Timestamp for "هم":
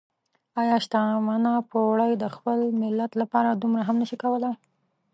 3.87-3.95